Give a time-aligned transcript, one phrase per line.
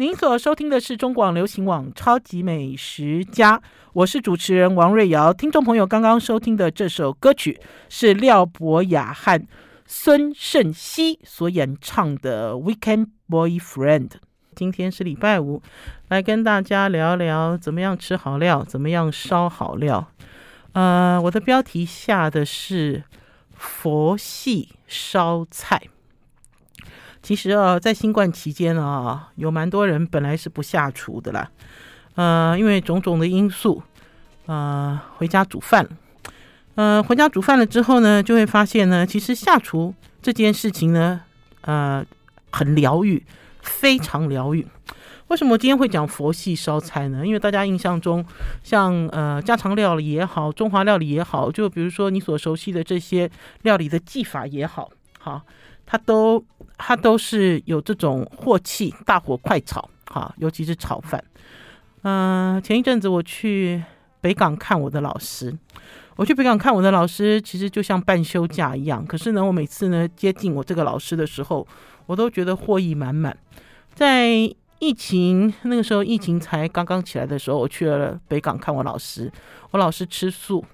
[0.00, 3.58] 您所收听的是中广流行网《超级美食家》，
[3.92, 5.30] 我是主持人王瑞瑶。
[5.30, 9.46] 听众朋友刚刚收听的这首歌曲是廖博雅和
[9.84, 14.08] 孙盛熙所演唱的《Weekend Boyfriend》。
[14.54, 15.60] 今天是礼拜五，
[16.08, 20.10] 来跟大家聊聊怎么样吃好料，怎么样烧好料。
[20.72, 23.04] 呃，我的标题下的是
[23.52, 25.82] 佛系烧菜。
[27.22, 31.50] 其实啊，在新冠期间啊，有蛮多人本来是不下厨的啦，
[32.14, 33.82] 呃，因为种种的因素，
[34.46, 35.86] 呃，回家煮饭，
[36.76, 41.20] 呃，回家煮饭了之后呢，就会发现呢，其实下厨这件事情呢，
[41.60, 42.04] 呃，
[42.50, 43.22] 很疗愈，
[43.60, 44.66] 非常疗愈。
[45.28, 47.24] 为什么今天会讲佛系烧菜呢？
[47.24, 48.24] 因为大家印象中，
[48.64, 53.30] 像呃家常料理也好，中华料理也好，就比如说你所熟悉的这些
[53.62, 55.42] 料理的技法也好，好。
[55.92, 56.44] 它都
[56.82, 61.22] 它都是有这种镬气，大火快炒，哈，尤其是炒饭。
[62.02, 63.82] 嗯、前一阵子我去
[64.20, 65.56] 北港看我的老师，
[66.16, 69.04] 我去北港看我的老师，其实就像半休假一样。
[69.06, 71.66] 可是呢，我每次呢接近我这个老师的时候，
[72.06, 73.36] 我都觉得获益满满。
[73.94, 74.30] 在
[74.78, 79.30] 疫情那个时候，疫情才刚刚起来的时候，我去了北港看我老师，
[79.70, 80.64] 我老师吃素。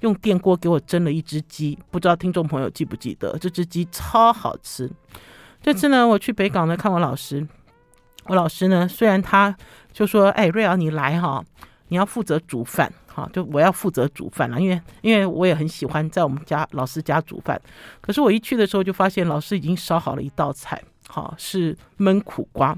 [0.00, 3.36] 用电锅给我蒸了一只鸡，不知道听众朋友记不记得？
[3.38, 4.88] 这只鸡超好吃。
[5.60, 7.46] 这次呢，我去北港呢看我老师，
[8.26, 9.54] 我老师呢虽然他
[9.92, 11.44] 就说：“哎，瑞瑶你来哈，
[11.88, 17.60] 你要负责煮饭哈，就我要负责煮饭了，因为因为我也很喜欢在我们家老师家煮饭。
[18.00, 22.76] 可是我一去的时候就发现老师已经烧好了一道菜，哈，是焖苦瓜。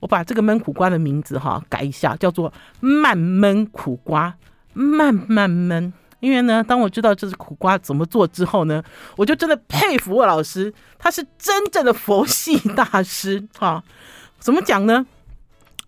[0.00, 4.34] 我把这个焖苦瓜的名字哈改一下，叫做慢焖苦瓜，
[4.72, 8.82] 慢慢焖。”因为呢，当我知道这是苦瓜怎么做之后呢，
[9.16, 13.82] 我就真的佩服我老师，他是真正的佛系大师哈。
[14.38, 15.06] 怎么讲呢？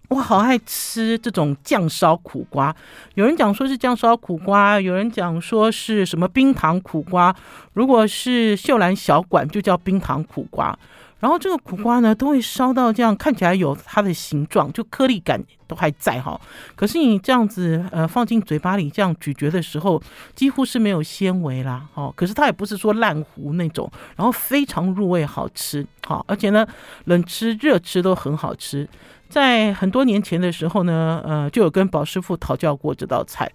[0.08, 2.74] 我好爱吃这种酱烧苦瓜，
[3.14, 7.32] 有人讲说是酱烧苦瓜，有人讲说是什么冰糖苦瓜，
[7.74, 10.76] 如果是秀兰小馆就叫冰糖苦瓜。
[11.20, 16.40] 然后这个苦瓜呢，都会烧到这样，看起来有它的形状，就颗粒感都还在哈。
[16.74, 20.02] 可是你这样子呃放进嘴巴里这样咀嚼的时候，
[20.34, 22.12] 几乎是没有纤维啦，哈。
[22.16, 26.66] 可是它也不是说烂糊那种，然后非常入味，好吃，好，而且呢，
[27.04, 28.88] 冷吃热吃都很好吃。
[29.30, 33.50] 在很多年前的时候呢，呃，就有跟宝师傅讨教过这道菜。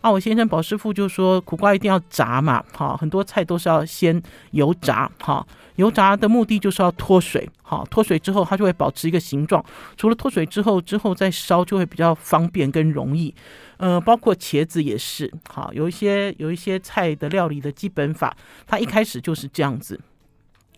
[0.00, 4.20] 啊，我先生宝师傅就说苦瓜一定要炸嘛，好，很多菜都是要先
[4.52, 5.46] 油炸，好，
[5.76, 9.62] 油炸的目的就是要脱水，好，脱水之后它就会保持一个形状。
[9.98, 13.34] 除了脱水之后，之后再烧就会比较方便跟容易。
[13.76, 18.34] 呃，包括茄子也是，好，有一些有一些菜的料理的基本法，
[18.66, 20.00] 它一开始就是这样子。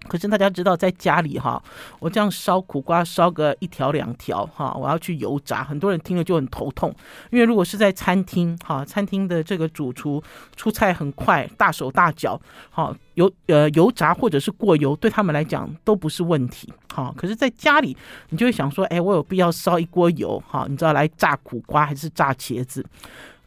[0.08, 1.62] 可是大家知道，在家里哈，
[1.98, 6.94] 我这样烧苦瓜烧个一条两条哈，我要去油炸，很多人听了就很头痛。
[7.30, 10.22] 因为如果是在餐厅哈，餐厅的这个主厨
[10.56, 12.40] 出菜很快，大手大脚，
[12.70, 16.72] 好油呃油炸或者是过油，对他们来讲都不是问题。
[16.92, 17.96] 好，可是在家里，
[18.30, 20.66] 你就会想说，哎，我有必要烧一锅油哈？
[20.68, 22.84] 你知道来炸苦瓜还是炸茄子？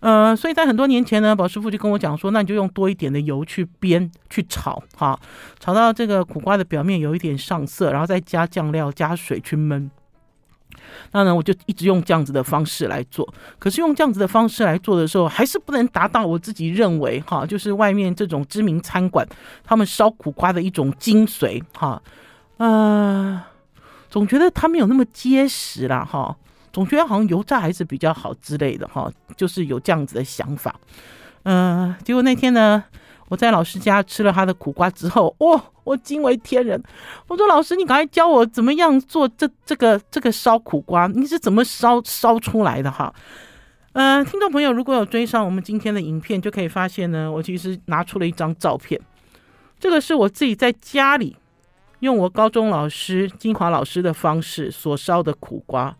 [0.05, 5.19] 呃，所以在很多年前呢，宝师傅就跟我讲说，那你就用多一点的油去煸、去炒，哈，
[5.59, 9.89] 炒到这个苦瓜的表面有一点上色，然后再加酱料、加水去焖。
[11.11, 13.27] 那呢，我就一直用这样子的方式来做。
[13.57, 19.27] 可是用这样子的方式来做的时候，还是不能达到我自己认为哈，就是外面这种知名餐馆
[19.63, 21.99] 他们烧苦瓜的一种精髓，哈，
[22.57, 23.41] 呃，
[24.11, 26.37] 总觉得它没有那么结实啦，哈。
[26.75, 30.75] 总觉得好像油炸还是比较好之类的哈，就是有这样子的想法。
[31.43, 32.83] 嗯、结果那天呢，
[33.29, 36.83] 我在老师家吃了他的苦瓜之后，哦，我惊为天人。
[37.29, 43.13] 我说老师，你赶快教我怎么样做这这个这个烧苦瓜，你是怎么烧烧出来的哈？
[43.93, 48.99] 嗯、呃，听众朋友如果有追上我们今天的影片，就可以发现呢，我其实拿出了一张照片，
[49.79, 51.37] 这个是我自己在家里
[52.01, 55.95] 用我高中老师金华老师的方式所烧的苦瓜。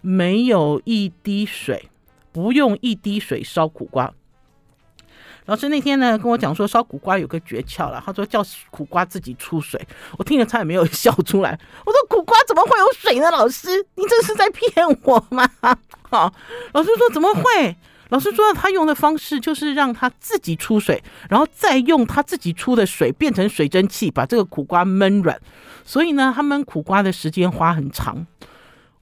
[0.00, 1.88] 没有一滴水，
[2.32, 4.12] 不用一滴水烧苦瓜。
[5.46, 9.80] 老师那天呢跟我讲说，烧苦瓜有个诀窍了，他说叫苦瓜自己出水。
[10.18, 11.56] 我听了差点没有笑出来。
[11.84, 13.30] 我说苦瓜怎么会有水呢？
[13.30, 15.48] 老师，你这是在骗我吗？
[16.02, 16.32] 好，
[16.74, 17.76] 老师说怎么会？
[18.08, 25.40] 老师说他用的方式就是让他自己出水，然后再用他自己出的水变成水蒸气，把这个苦瓜焖软。
[25.84, 28.26] 所以呢，他焖苦瓜的时间花很长。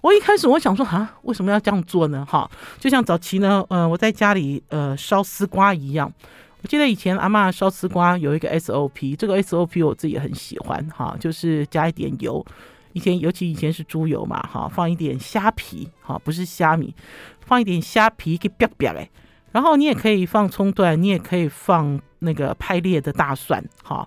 [0.04, 2.26] 我一开始我想说啊，为什么要这样做呢？
[2.28, 2.46] 哈，
[2.78, 6.12] 就像早期呢，呃，我在家里呃烧丝瓜一样。
[6.60, 12.44] 我记得以前阿妈烧丝瓜有一个 SOP，这个 SOP 我自己也很喜欢哈，就是加一点油，
[12.92, 16.94] 以前尤其以前是猪油嘛，哈，放一点虾皮，哈，不是虾米，
[17.40, 19.08] 放一点虾皮给煸煸哎，
[19.52, 24.06] 然后你也可以放葱段，你也可以放那个拍裂的大蒜，哈，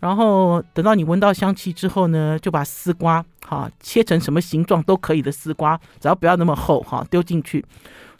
[0.00, 7.64] 然后等到你闻到香气之后呢，就把丝瓜，哈，切成什么形状都可以的丝瓜，只要不要那么厚，哈，丢进去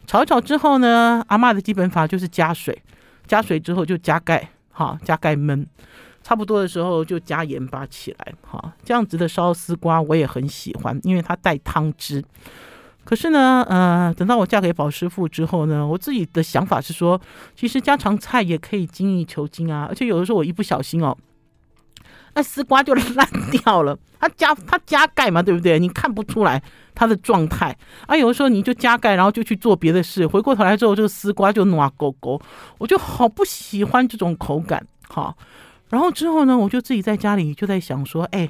[0.06, 2.82] 炒一炒之后呢，阿嬷的基本法就是加水，
[3.26, 5.64] 加水之后就加盖，哈，加盖焖。
[6.20, 12.22] 差不多的时候就加盐巴起来，哈，这样子的烧丝瓜我也很喜欢，因为它带汤汁。
[13.04, 17.18] 可是呢，呃，等到我嫁给宝师傅之后呢，我自己的想法是说，
[17.54, 21.16] 其实家常菜也可以精益求精啊，而且有的时候我一不小心哦，
[22.38, 23.98] 那丝瓜就 烂掉了。
[24.20, 25.76] 它加它加盖嘛，对不对？
[25.78, 26.62] 你看不出来
[26.94, 27.76] 它的状态
[28.06, 28.16] 啊。
[28.16, 32.40] 有的时候你就加盖，然后就去做别的事，回过头来之后，这个丝瓜就软勾勾，
[32.78, 35.34] 我就好不喜欢这种口感，哈。
[35.88, 38.48] 然后之后呢，我就自己在家里就在想说，哎，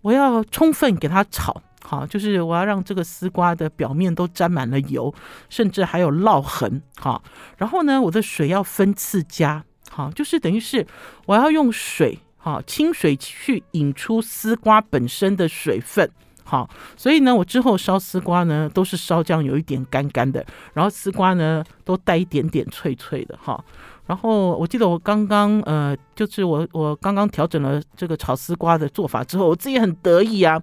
[0.00, 5.12] 我要充分给它炒，好，就是我要让这个丝瓜的表面都沾满了油，
[5.50, 7.22] 甚至还有烙痕，好。
[7.58, 10.86] 然后呢，我的水要分次加，好，就是等于是
[11.26, 16.10] 我要用水，好，清水去引出丝瓜本身的水分，
[16.42, 16.68] 好。
[16.96, 20.44] 所以呢，我之后烧丝瓜呢，都是烧这样有一点干干的，
[20.74, 23.64] 然后丝瓜呢都带一点点脆脆的，哈。
[24.06, 30.60] 然后我记得我刚刚呃，就是我我刚刚调整了这个炒丝瓜的做法之后，我自己很得意啊，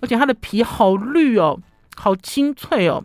[0.00, 1.60] 而且它的皮好绿哦，
[1.94, 3.04] 好清脆哦。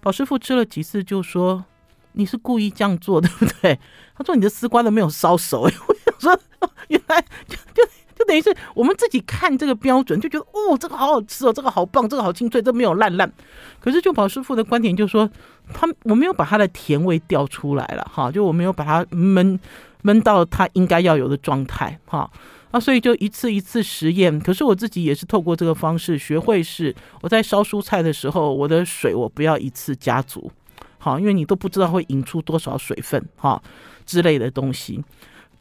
[0.00, 1.64] 宝师傅吃了几次就说
[2.12, 3.78] ：“你是故意这样做， 对不对？”
[4.16, 6.40] 他说：“你的丝瓜都没有烧熟。”哎，我想说，
[6.88, 7.88] 原来就就。
[8.20, 13.32] 就等于是我们自己看这个标准，就觉得哦，这个好好吃哦，这个好棒，这个好清脆，这没有烂烂。
[13.80, 15.26] 可是就宝师傅的观点就说，
[15.72, 19.58] 他我没有把它的甜味调出来了哈，就我没有把它焖
[20.02, 22.30] 焖到它应该要有的状态哈
[22.72, 24.38] 啊，所以就一次一次实验。
[24.38, 30.52] 可是我自己也是透过这个方式学会，是我在烧蔬菜的时候，我的水我不要一次加足，
[31.00, 33.60] 好，因为你都不知道会引出多少水分哈
[34.04, 35.02] 之类的东西。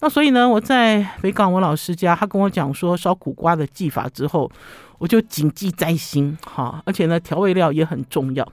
[0.01, 4.51] 那所以呢，我在北港我老师家，他跟我讲说烧苦瓜的技法之后，
[4.97, 6.83] 我就谨记在心哈。
[6.85, 8.45] 而且呢，调味料也很重要。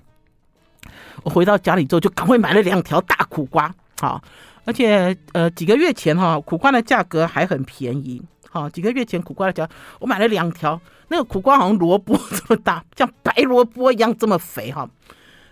[1.24, 4.22] 我回到家里之后，就赶快买了两条大苦瓜，好，
[4.64, 9.68] 而且呃几个月前哈，苦瓜的价格还很便宜，好，几个月前苦瓜的价，
[9.98, 14.88] 我买了两条，那个苦瓜好像萝卜 这么大，像白萝卜一样这么肥哈。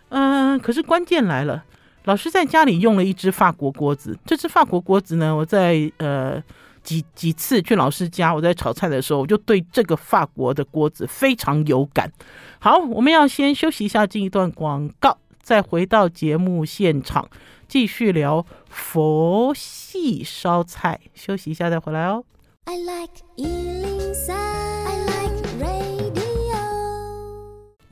[0.09, 1.65] 嗯、可是关键来了。
[2.05, 6.43] 老师在家里用了一只法国锅子，这只法国锅子呢，我在呃
[6.83, 12.13] 几几次去老师家，我在炒菜的时候，我就对这个法国的锅子非常有感。
[12.59, 17.27] 好，我们要先休息一下，进一段广告，再回到节目现场，
[17.67, 21.01] 继续聊佛系烧菜。
[21.15, 22.23] 休息一下再回来哦。
[22.67, 23.25] I like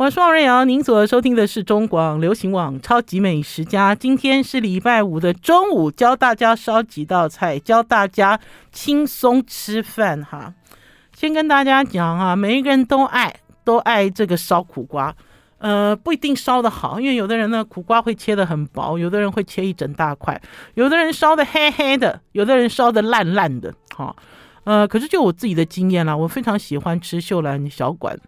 [0.02, 3.94] 我是王瑞瑶，您所收听的是中广流行网《超级美食家》。
[3.96, 8.40] 今天是礼拜五的中午，教大家烧几道菜，教大家
[8.72, 10.52] 轻松吃饭哈。
[11.14, 13.32] 先跟大家讲哈，每一个人都爱
[13.62, 15.14] 都爱这个烧苦瓜，
[15.58, 20.42] 呃，不一定烧得好，因为有的人呢苦瓜会切得很薄，有的人会切一整大块，
[20.74, 24.16] 有的人烧得黑黑的，有的人烧得烂烂的，哈，
[24.64, 28.18] 呃，可是就我自己的经验啦，我非常喜欢吃秀兰小馆。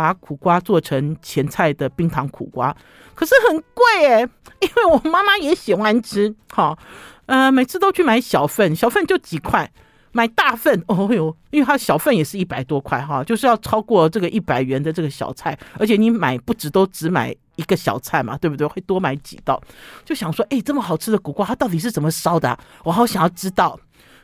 [0.00, 2.72] 把苦瓜做成前菜的冰糖苦瓜，
[3.16, 4.20] 可是很贵哎，
[4.62, 6.78] 因为我妈妈也喜欢吃，好，
[7.26, 9.68] 呃，每次都去买小份，小份就几块，
[10.12, 18.64] 买大份哦哟，因为它小份也是一百多块哈，就是要超过这个一百元的这个小菜，而且你买不止都只买一个小菜嘛，对不对？
[18.68, 19.60] 会多买几道，
[20.04, 22.56] 就想说，哎，这么好吃的苦瓜，它到底是怎么烧的？
[22.84, 23.76] 我好想要知道。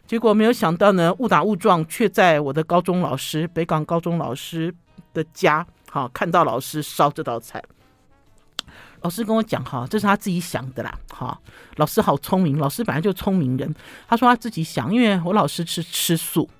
[0.06, 4.72] 结果没有想到呢，误打误撞，却在我的高中老师，北港高中老师。
[5.14, 7.62] 的家，好，看到老师烧这道菜，
[9.00, 11.40] 老师跟我讲哈，这是他自己想的啦，哈，
[11.76, 13.74] 老师好聪明，老师本来就聪明人，
[14.06, 16.50] 他说他自己想，因为我老师吃吃素，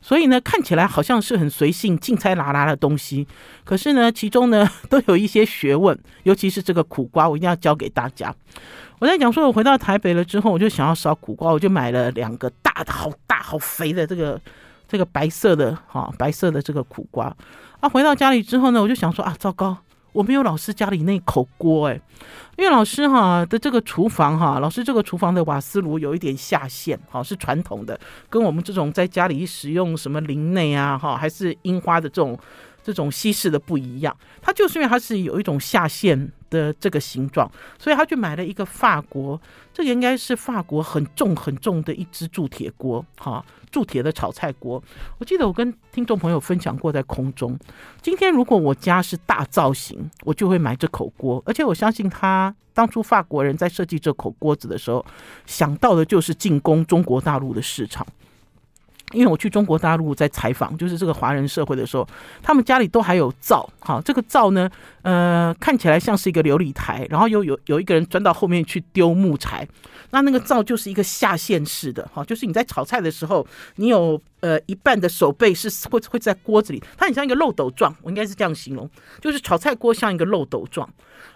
[0.00, 3.26] 所以呢看起来好像是很随性、凊彩拉拉的东西，
[3.64, 8.34] 可是呢其中呢 都有一些学问，尤其是这个苦瓜，我一定要教给大家。
[8.98, 14.40] 我在讲说，我回到台北了之后，我就想要烧苦瓜，我就买了两个大的、好大、好肥的这个
[14.88, 17.34] 这个白色的哈白色的这个苦瓜。
[17.80, 19.76] 啊，回到家里之后呢，我就想说啊，糟糕，
[20.12, 22.00] 我没有老师家里那口锅哎，
[22.56, 27.98] 因为老师哈的这个厨房哈，老师这个厨房的瓦斯炉有一点下陷，哈，是传统的，
[28.30, 32.38] 跟我们这种在家里使用什么林内啊，哈，还是樱花的这种
[32.82, 39.40] 这种西式的不一样，它就是因为它是有一种下限的这个形状，所以他去买了一个法国，
[39.72, 44.82] 这个应该是法国很重很重的一只铸铁锅，哈，铸铁的炒菜锅。
[45.18, 47.58] 我记得我跟听众朋友分享过，在空中。
[48.00, 55.04] 今天如果我家是大造型，我就会买这口锅，而且我相信他当初法国人在设计这口锅子的时候，
[55.46, 58.06] 想到的就是进攻中国大陆的市场。
[59.12, 62.06] 因为我去中国大陆在采访，就是这个华人社会的时候，
[62.42, 64.68] 他们家里都还有灶，好，这个灶呢，
[65.02, 69.66] 呃，看起来像是一个琉璃台，然后又有有一个人钻到后面去丢木材，
[70.10, 73.46] 那那个灶就是一个下线式的，好，就是你在炒菜的时候，
[73.76, 78.88] 你有呃一半的手背是会会在锅子里，它很像一个漏斗状，我应该是这样形容，
[79.20, 80.88] 就是炒菜锅像一个漏斗状。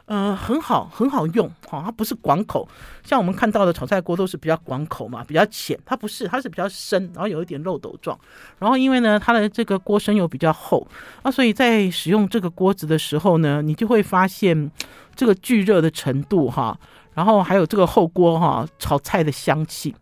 [0.06, 2.68] 呃，很好，很好用，哈，它不是广口，
[3.04, 8.18] 像我们看到的炒菜锅都是比较广口嘛，比较浅，它不是，它是比较深，然后有一点漏斗状，
[8.58, 10.84] 然后因为呢，它的这个锅身又比较厚，
[11.22, 14.70] 啊，所以在使用这个锅子的时候呢，你就会发现
[15.14, 16.76] 这个聚热的程度，哈，
[17.14, 19.94] 然后还有这个后锅哈炒菜的香气。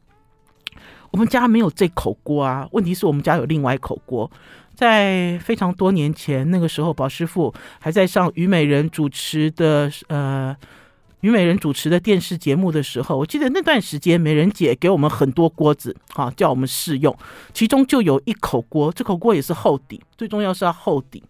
[1.10, 4.30] 我们家没有这口锅啊，问题是我们家有另外一口锅。
[4.74, 10.56] 在非常多年前，那个时候，宝师傅还在上虞美人主持的呃
[11.22, 17.16] 虞美人主持的电视节目的时候，我记得那段时间，美人姐给我们很多锅子，啊，叫我们试用，
[17.52, 21.24] 其中就有一口锅，这口锅也是厚底，最重要是要厚底，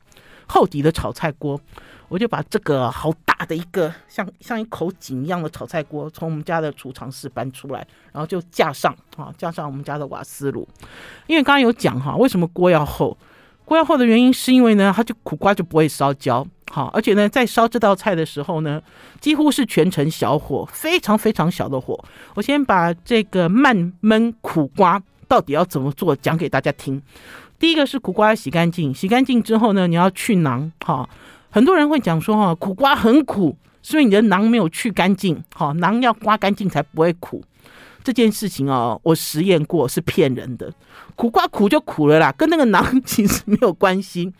[0.46, 1.58] 厚底的炒菜锅，
[2.08, 10.66] 我就把这个好大的一个像像一口井一样的炒菜锅从我们家的储藏室搬出来，然后就架上啊，架上我们家的瓦斯炉，
[11.26, 13.16] 因为刚刚有讲哈，为什么锅要厚？
[13.64, 18.82] 锅要厚的原因是因为呢，它就苦瓜就不会烧焦，好，而且呢，在烧这道菜的时候呢，
[19.20, 22.02] 几乎是全程小火，非常非常小的火。
[22.34, 24.98] 我先把这个慢焖苦瓜
[25.28, 27.02] 到底要怎么做讲给大家听。
[27.58, 31.06] 第一个是苦瓜要洗干净，洗干净之后呢，你要去囊，哈，
[31.50, 37.42] 很多人会讲说哈，苦瓜很苦，所以你的囊没有去干净，好，囊要刮干净才不会苦。
[38.04, 40.72] 这件事情哦，我实验过是骗人的。
[41.14, 44.32] 苦瓜苦就苦了啦，跟那个囊其实没有关系。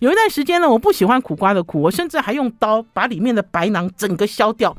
[0.00, 4.76] 有一段时间呢，我不喜欢苦瓜的苦，我甚至还用刀把里面的白囊整个削掉。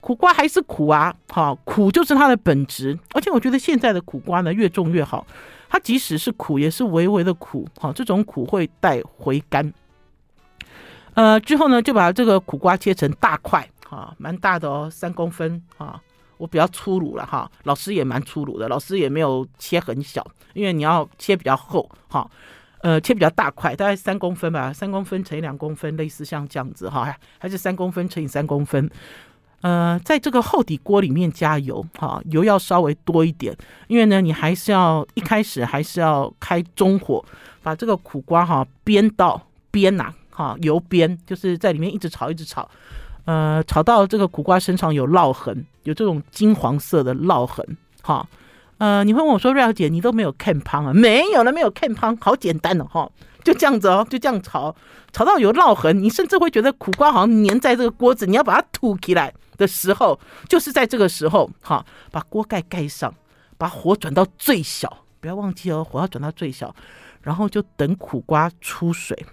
[0.00, 2.98] 苦瓜还是苦啊，好，苦就是它的本质。
[3.14, 5.26] 而且我觉得现在的苦瓜呢，越种越好。
[5.68, 9.72] 它即使是苦，也是微微的苦，好，这种苦会带回甘。
[11.16, 16.00] 呃，之后呢，就把这个苦瓜切成大块，啊，蛮大的哦，三公分啊。
[16.38, 22.30] 我比较粗鲁了哈，老师也蛮粗鲁的，老师也没有切很小，因为你要切比较厚哈，
[22.82, 28.90] 呃，切比较大块，大概三公分吧，三公分乘以两公分，类似像这样子哈，还是三公分乘以三公分，
[29.62, 33.56] 呃，在这个厚底锅里面加油哈，油要稍微多一点，
[33.88, 37.24] 因为呢，你还是要一开始还是要开中火，
[37.62, 39.40] 把这个苦瓜哈煸到
[39.72, 42.68] 煸呐哈，油煸，就是在里面一直炒一直炒。
[43.24, 48.24] 呃，炒到这个苦瓜身上有烙痕，有这种金黄色的烙痕，哈，
[48.78, 50.92] 呃，你会问我说，瑞肴姐，你都没有看汤啊？
[50.92, 53.10] 没有了，没有看汤，好简单的哈，
[53.42, 54.72] 就这样子哦，就这样炒，
[55.10, 60.16] 炒到有烙痕，你甚至会觉得苦瓜好像粘在这个锅子，你要把它吐起来的时候，
[60.48, 63.12] 就是在这个时候，哈，把锅盖盖上，
[63.58, 66.72] 把火转到最小，不要忘记哦，火要转到最小，
[67.22, 69.26] 然后就等苦瓜出水。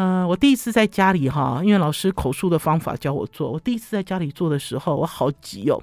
[0.00, 3.50] 嗯、我第一次在家里哈，因为老师口述的方法教我做。
[3.50, 5.82] 我第一次在家里做的时候，我好急哦，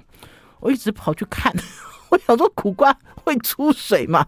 [0.58, 1.54] 我一直跑去看，
[2.08, 4.26] 我想说苦瓜会出水吗？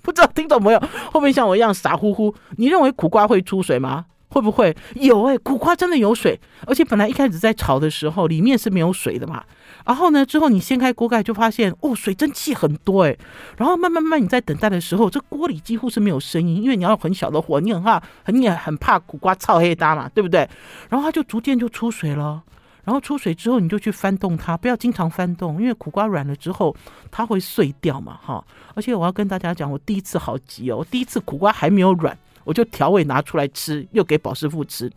[0.00, 2.34] 不知道听众朋友后面像我一样傻乎乎？
[2.56, 4.06] 你认为苦瓜会出水吗？
[4.36, 5.24] 会不会有？
[5.24, 9.42] 哎，苦瓜真的有水，而且本来一开始在炒的时候里面是没有水的嘛。
[9.86, 13.16] 然后呢，之后你掀开锅盖就发现，哦，水蒸气很多哎。
[13.56, 20.46] 然后慢慢慢，你在等待的时候，这锅里几乎是没有声音，因为你要很小的火，你很怕，很也很怕苦瓜炒黑搭嘛，对不对？
[20.90, 22.42] 然后它就逐渐就出水了。
[22.84, 26.76] 然后出水之后，你就去翻动它，不要经常翻动，因为苦瓜软了之后
[27.10, 28.44] 它会碎掉嘛，哈。
[28.74, 32.16] 而且我要跟大家讲，我第一次好急哦，我第一次苦瓜还没有软，
[32.46, 34.90] 我就调味拿出来吃，又给宝师傅吃。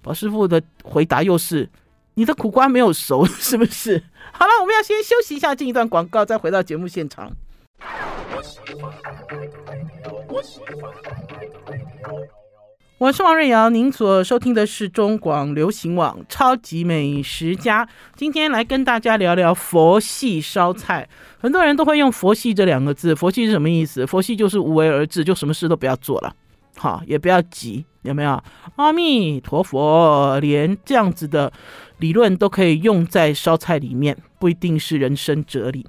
[0.00, 1.68] 宝师傅的回答又是。
[2.18, 4.02] 你的苦瓜没有熟， 是不是？
[4.32, 7.30] 好了，我们要先休息一下，进一段广告，再回到节目现场。
[12.96, 17.84] 我是王瑞瑶，您所收听的是中广流行网《超级美食家》，
[18.16, 21.06] 今天来跟大家聊聊佛系烧菜。
[21.38, 26.34] 很多人都会用“佛系”这两个字，“佛系”是什么意思？“佛系”就是无为而治，就什么事都不要做了，
[26.76, 28.42] 好，也不要急，有没有？
[28.76, 31.52] 阿弥陀佛，连这样子的。
[31.98, 35.86] 理论都可以用在烧菜里面，不一定是人生哲理。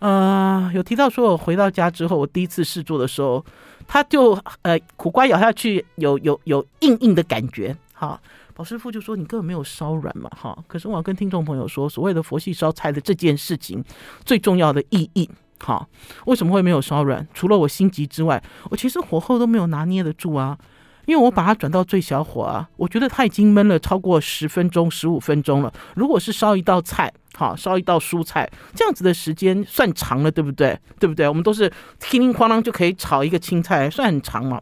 [0.00, 3.42] 呃，有提到说，我回到家之后，我第一次试做的时候，
[3.86, 8.20] 他就呃苦瓜咬下去有有有硬硬的感觉，哈，
[8.52, 10.56] 宝师傅就说你根本没有烧软嘛，哈。
[10.66, 13.82] 可是我要跟听众朋友说，所谓的佛系烧菜的这件事情，
[14.26, 15.30] 最重要的意义，
[15.60, 15.88] 好，
[16.26, 17.26] 为什么会没有烧软？
[17.34, 20.58] 除了我心急之外，我其实火候都没有拿捏得住啊。
[21.06, 25.72] 因为我把它转到最小火啊，我觉得它已经焖了超过十分钟、十五分钟了。
[25.94, 30.78] 如果是烧一道菜，好，烧一道蔬菜，这样子的时间算长了，对不对？
[31.00, 31.26] 对不对？
[31.26, 34.60] 我们都是叮叮哐啷就可以炒一个青菜，算很长嘛。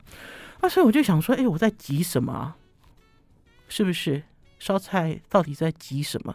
[0.61, 2.55] 那所以我就想说，哎，我在急什么？
[3.69, 4.23] 是不是
[4.61, 6.33] 烧菜到底在急什么？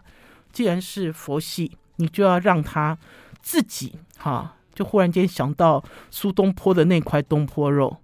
[0.52, 2.98] 既然是佛系，你就要让它
[3.42, 7.98] 自己哈，就忽然间想到苏东坡的那块东坡肉。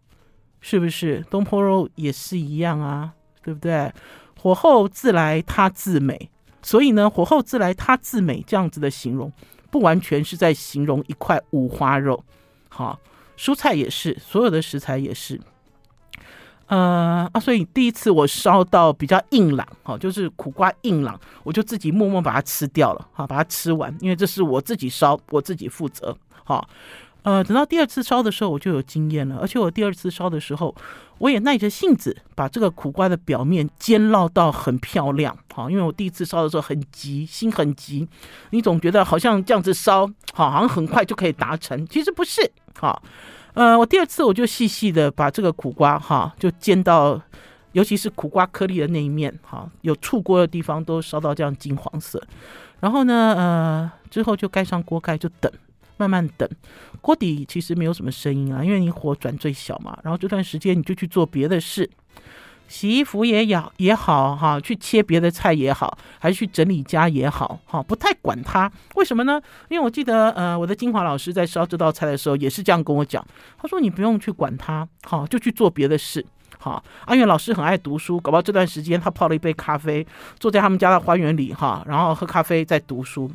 [0.60, 3.13] 是不是东坡肉也是一样啊？
[3.44, 3.94] 对不对？
[4.39, 6.29] 火候自来，它自美。
[6.62, 9.32] 所以呢，火候自来，它自美这样子的形容，
[9.72, 12.22] 不完全是在形容一块五花肉。
[12.67, 13.00] 好，
[13.38, 15.39] 蔬菜也是，所有的食材也是。
[16.67, 26.67] 呃啊，所以第一次我烧到比较硬朗，好，就是苦瓜硬朗，我就自己默默把它吃掉了，好，把它吃完，因为这是我自己烧，我自己负责，好。
[27.24, 29.38] 呃，等到第二次烧的时候，我就有经验了。
[29.41, 30.74] 而且我第二次烧的时候，
[31.17, 35.38] 我也耐着性子把这个苦瓜的表面煎烙到很漂亮。
[35.53, 38.07] 好，因为我第一次烧的时候很急，心很急，
[38.51, 41.86] 你总觉得好像这样子烧，好，好像很快就可以达成。
[41.88, 42.50] 其实不是。
[42.79, 43.01] 好，
[43.58, 47.20] 呃，我第二次我就细细的把这个苦瓜哈，就煎到，
[47.72, 52.22] 尤其是苦瓜颗粒的那一面，哈，有触锅的地方都烧到这样金黄色。
[52.80, 55.52] 然后呢，呃，之后就盖上锅盖就等。
[56.00, 56.48] 慢慢等，
[57.02, 59.98] 锅底其实没有什么声音啊，因为你火转最小嘛。
[60.04, 61.90] 然后这段时间你就去做别的事，
[62.67, 68.71] 洗衣服也也也好哈，去切别的菜也好，还是去整理家也好哈，不太管它。
[68.95, 69.41] 为什么呢？
[69.69, 73.25] 因为我记得呃，我的金华老师在烧这道菜的时候也是这样跟我讲，
[73.57, 76.25] 他说你不用去管它，好，就去做别的事。
[76.59, 80.05] 好，阿远老师很爱读书，搞不好这段时间他泡了一杯咖啡，
[80.39, 83.31] 坐在他们家的花园里哈，然后喝咖啡在读书。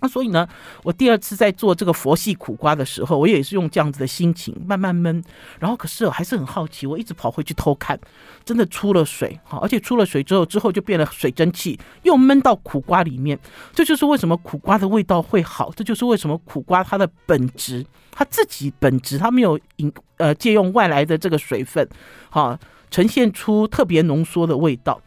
[0.00, 0.48] 那所以呢，
[0.84, 5.22] 我第二次在做这个佛系苦瓜的时候，我也是用这样子的心情慢慢焖。
[5.58, 7.98] 然后可是我还是很好奇，我一直跑回去偷看，
[8.44, 13.38] 真的出了水，哈，而且出了水之后，之后就变了水蒸气，又闷到苦瓜里面。
[13.72, 21.88] 这就是为什么苦瓜的味道会好，这就是为什么苦瓜它的本质，它自己本质，它没有引呃借用外来的这个水分，
[22.30, 22.56] 好，
[22.90, 25.00] 呈现出特别浓缩的味道。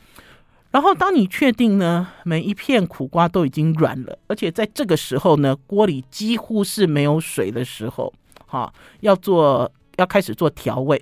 [0.72, 8.14] 然后，当你确定呢，每一片苦瓜都已经软了，而且在这个时候呢，锅里几乎是没有水的时候，
[8.48, 11.02] 哈，要做要开始做调味。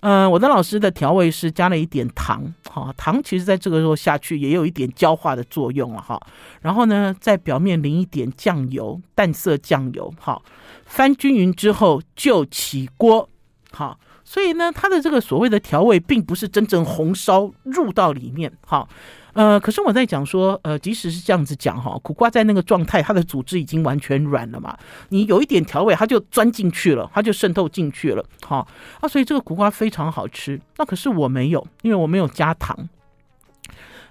[0.00, 6.20] 嗯、我的老师的调味是加了一点糖，哈，糖其实在这个时候下去也有一点焦化的作用了，哈。
[6.60, 10.42] 然后呢，在表面淋一点酱油，淡色酱油，哈，
[10.84, 13.28] 翻均匀之后就起锅，
[13.70, 13.98] 好。
[14.28, 18.86] 所以呢，它的这个所谓的调味，并不是真正红烧入到里面，哈，
[19.34, 24.76] 呃，可是我在讲说，呃，即使是这样子讲哈，苦瓜在那个状态，它的组织已经完全软了嘛，
[25.10, 28.66] 你有一点调味，它就钻进去了，它就渗透进去了，哈，
[29.00, 30.60] 啊，所以这个苦瓜非常好吃。
[30.76, 32.76] 那可是我没有，因为我没有加糖，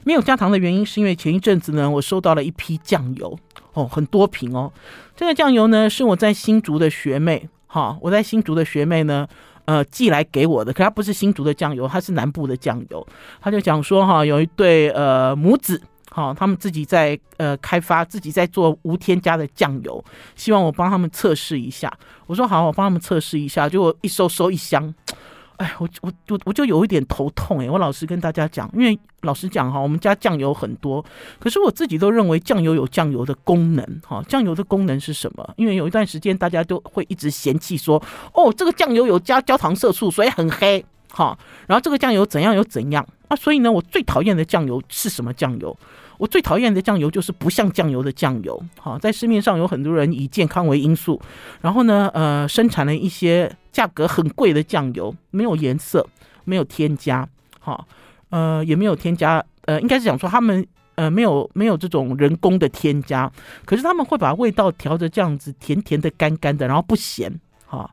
[0.05, 3.37] 没有加糖的原因是因为前一阵子呢，我收到了一批酱油，
[3.73, 4.71] 哦，很多瓶哦，
[5.13, 9.27] 这个酱油呢是我在新竹的学妹，哈，我在新竹的学妹呢。
[9.65, 13.05] 呃，寄来给我的，可他不是新竹的酱油，他是南部的酱油。
[13.41, 20.03] 他就讲说哈，有一对呃母子，哈，他们自己在呃开发，自己在做无添加的酱油，
[20.35, 21.91] 希望我帮他们测试一下。
[22.27, 24.93] 我说好，我帮他们测试一下，就一收收一箱。
[25.57, 31.03] 哎，我我我我就有一点头痛哎，我老实跟大家讲，因为老实讲哈，我们家酱油很多，
[31.39, 34.21] 可是我自己都认为酱油有酱油的功能哈。
[34.27, 35.53] 酱油的功能是什么？
[35.57, 38.01] 因为有一段时间大家都会一直嫌弃说，
[38.33, 41.37] 哦，这个酱油有加焦糖色素，所以很黑哈。
[41.67, 43.35] 然后这个酱油怎样又怎样啊？
[43.35, 45.75] 所以呢，我最讨厌的酱油是什么酱油？
[46.17, 48.61] 我最讨厌的酱油就是不像酱油的酱油。
[48.79, 51.21] 好，在市面上有很多人以健康为因素，
[51.61, 56.07] 然后呢，呃，生产了一些价格很贵的酱油，没有颜色，
[56.45, 57.27] 没有添加，
[57.59, 57.85] 好，
[58.29, 63.31] 呃，也没有添加，呃，应该是讲说他们呃没有没有这种人工的添加，
[63.65, 67.31] 可是他们会把味道调着这样子甜甜的、干干的，然后不咸，
[67.65, 67.89] 哈，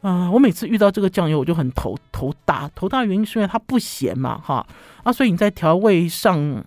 [0.00, 4.66] 呃，我每次遇到这个酱油我就很头头大，头大原因是因为它不咸嘛，哈，
[5.04, 6.62] 啊，所以你在调味上。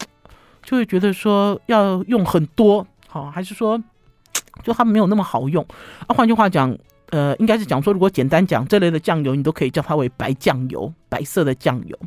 [0.66, 3.82] 就会觉得说要用很多，好，还是说
[4.64, 5.66] 就它没有那么好用
[6.08, 6.10] 啊？
[6.16, 6.76] 换句话讲，
[7.12, 11.98] 呃，应该是讲说，如果简单讲，这类的酱油你都可以叫它为白酱油，白色的酱油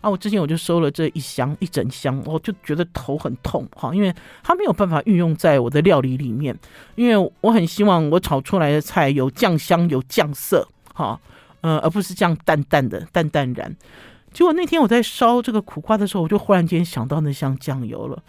[0.00, 0.10] 啊。
[0.10, 6.58] 我之前我就收了这一箱一整箱，我就觉得头很痛，哈，因为它没有办法运用在我的料理里面，
[6.96, 11.20] 因为我很希望我炒出来的菜有酱香有酱色，哈，
[11.60, 13.76] 呃，而不是这样淡淡的淡淡然。
[14.32, 18.22] 结果那天我在烧这个苦瓜的时候，我就忽然间想到那箱酱油了。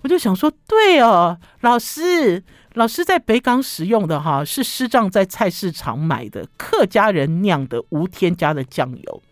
[0.00, 2.44] 我就想说，对哦，老师，
[2.74, 9.22] 老师在北港使用的哈是师丈在菜市场买的客家人酿的无添加的酱油，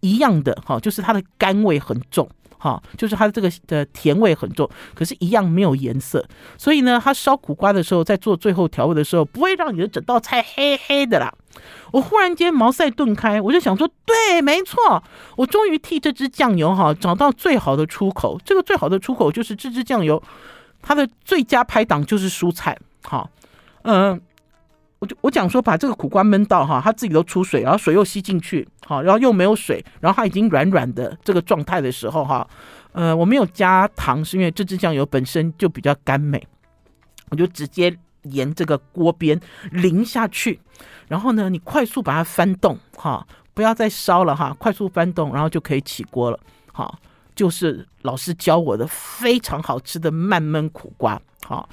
[0.00, 2.26] 一样的哈，就是它的甘味很重。
[2.58, 6.24] 哈，就是它的这个的甜味很重，可是，一样没有颜色。
[6.56, 11.32] 所以呢，它烧苦瓜的时候，在做最后调味的时候，不会让你的整道菜黑黑的啦。
[11.92, 15.02] 我忽然间茅塞顿开，我就想说，对，没错，
[15.36, 18.38] 我终于替这支酱油哈找到最好的出口。
[18.44, 20.22] 这个最好的出口就是这支酱油，
[20.82, 22.78] 它的最佳拍档就是蔬菜。
[23.02, 23.30] 好，
[23.82, 24.20] 嗯。
[25.00, 32.44] 我就我讲说，把这个苦瓜焖到哈，它自己都出水，然后水又吸进去，好，然后又没有水，然后它已经软软的这个状态的时候哈，
[32.90, 36.44] 呃，我没有加糖，是因为这支酱油本身就比较甘美，
[37.30, 40.58] 我就直接沿这个锅边淋下去，
[41.06, 46.40] 然后呢，你快速把它翻动哈，不要再烧了哈，快速翻动，然后就可以起锅了，
[46.72, 46.98] 好，
[47.36, 51.68] 就是老师教我的非常好吃的慢焖苦瓜，好，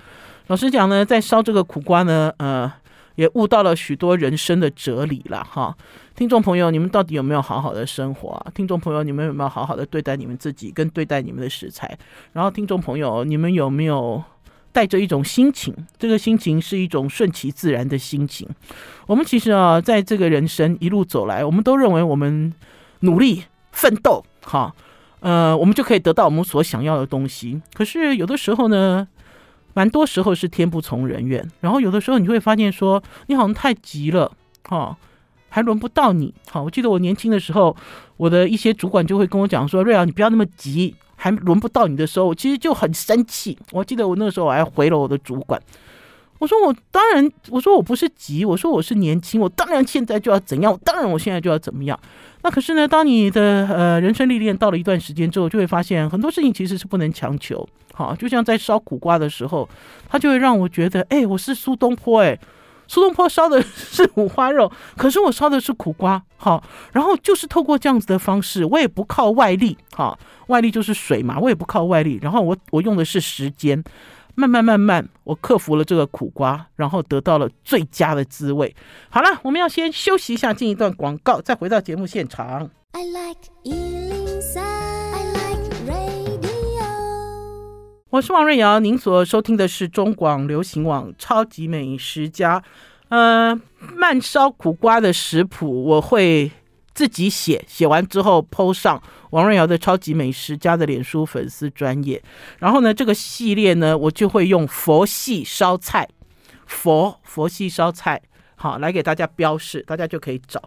[0.45, 2.71] 老师讲呢，在烧这个苦瓜呢，呃。
[3.15, 5.75] 也悟到了许多人生的哲理了哈，
[6.15, 8.51] 听众朋友，你们到底有没有好好的生活啊？
[8.53, 11.97] 听众朋友，你们有没有好好的对待你们自己，跟对待你们的食材？
[12.33, 14.21] 然后，听众朋友，你们有没有
[14.71, 15.73] 带着一种心情？
[15.97, 18.47] 这个心情是一种顺其自然的心情。
[19.07, 22.53] 我们其实啊，在这个人生一路走来，我们都认为我们
[22.99, 24.73] 努力奋斗，哈，
[25.21, 27.61] 呃，我们就可以得到我们所想要的东西。
[27.73, 29.07] 可是有的时候呢，
[29.75, 34.31] 蛮多时候是天不从人愿，然后有的时候你就会发现说，你好像太急了，
[34.63, 34.97] 哈，
[35.49, 36.33] 还轮不到你。
[36.49, 37.75] 好，我记得我年轻的时候，
[38.15, 43.57] 我的一些主管就会跟我讲说，瑞瑶，你不要那么急，还轮不到你的时候，我其实就很生气。
[43.71, 45.61] 我记得我那时候我还回了我的主管，
[46.39, 51.99] 我说我当然，我说我不是急，我说我是年轻，我当然现在就要怎样，我当然我现在就要怎么样。
[52.43, 57.67] 那可是呢，当你的呃人生历练到了一段时间之后，就会发现很多事情其实是不能强求。
[57.93, 59.67] 好，就像在烧苦瓜的时候，
[60.09, 62.37] 它就会让我觉得，哎、我是苏东坡，哎，
[62.87, 73.81] 苏东坡烧的是五花肉，可是我烧的是苦瓜，好，然后就是透过这样子的方式，我也不靠外力，好，外力就是水嘛，我也不靠外力，然后我我用的是时间，
[74.35, 78.75] 慢慢慢慢，我克服了这个苦瓜，然后得到了最佳的滋味。
[79.09, 82.69] 好了，我们要先休息一下，进一段广告，再回到节目现场。
[82.91, 83.39] I like
[88.09, 92.59] 我是王瑞瑶，您所收听的是中广流行网《超级美食家》。
[93.09, 93.59] 呃，
[93.93, 96.49] 慢烧苦瓜的食谱我会
[96.95, 102.23] 自己写，写完之后 po 上王瑞瑶的《超级美食家》的脸书粉丝专业。
[102.57, 106.07] 然后呢，这个系列呢，我就会用佛系烧菜，
[106.65, 108.21] 佛佛系烧菜。
[108.55, 110.61] 好，来给大家标示，大家就可以找。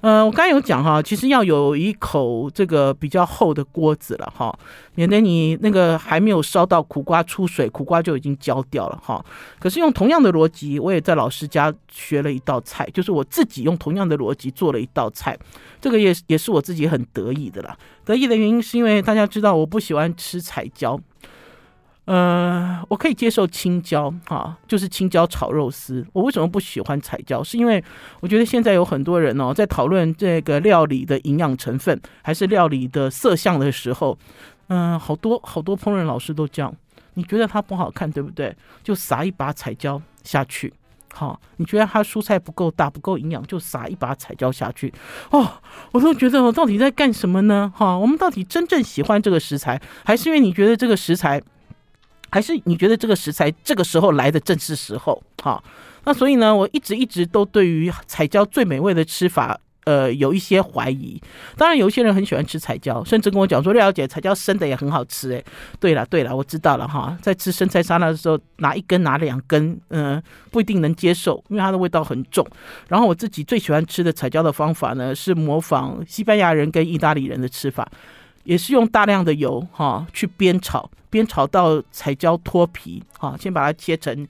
[0.00, 4.56] 呃，我刚才有讲哈，其实要有一口这个比较厚的锅子了哈，
[4.94, 9.24] 免得你那个还没有烧到苦瓜出水，苦瓜就已经焦掉了哈。
[9.58, 15.36] 可是用同样的逻辑，我也在老师家学了一道菜，就是我自己用同样的逻辑做了一道菜，
[15.80, 17.76] 这个也也是我自己很得意的啦。
[18.04, 21.00] 得意的原因是因为大家知道我不喜欢吃彩椒。
[22.06, 26.06] 呃，我可以接受青椒，哈，就是青椒炒肉丝。
[26.12, 27.42] 我为什么不喜欢彩椒？
[27.42, 27.82] 是因为
[28.20, 34.16] 我觉得现在有很多人哦，在讨论这个料理的营养成分，还是料理的色相的时候，
[34.68, 36.72] 嗯、好多好多烹饪老师都这样。
[37.14, 38.54] 你觉得它不好看，对不对？
[38.84, 40.72] 就撒一把彩椒下去，
[41.12, 44.94] 好，你觉得它蔬菜不够大，不够营养，就撒一把彩椒下去。
[45.30, 45.54] 哦，
[45.90, 47.72] 我都觉得我到底在干什么呢？
[47.74, 51.42] 哈，我们到底真正喜欢这个食材，还是因为你觉得这个食材？
[52.36, 55.22] 还是你觉得这个食材这个时候来的正是时候？
[55.42, 55.64] 好，
[56.04, 61.18] 那所以呢，我一直一直都对于彩椒最美味的吃法，呃，有一些怀疑。
[61.56, 65.42] 当然，有一些人很喜欢吃彩椒，甚至跟我讲说：“廖小姐，彩椒生的也很好吃。”哎，
[65.80, 67.16] 对了对了，我知道了哈。
[67.22, 72.46] 在吃生菜沙拉的时候，拿一根拿两根，嗯、不一定能接受，因为它的味道很重。
[72.88, 77.90] 然后我自己最喜欢吃的彩椒的方法呢，是模仿西班牙人跟意大利人的吃法。
[78.44, 84.26] 也是用大量的油哈去煸炒，煸炒到彩椒脱皮啊，先把它切成，